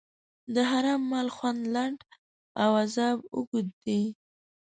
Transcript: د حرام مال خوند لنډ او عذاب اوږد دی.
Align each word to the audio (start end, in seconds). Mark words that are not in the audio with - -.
د 0.53 0.55
حرام 0.71 1.01
مال 1.11 1.27
خوند 1.35 1.61
لنډ 1.75 1.99
او 2.61 2.69
عذاب 2.83 3.17
اوږد 3.33 3.67
دی. 3.83 4.01